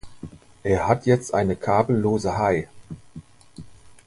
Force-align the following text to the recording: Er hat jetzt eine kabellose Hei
Er 0.63 0.87
hat 0.87 1.05
jetzt 1.05 1.31
eine 1.31 1.55
kabellose 1.55 2.35
Hei 2.35 2.67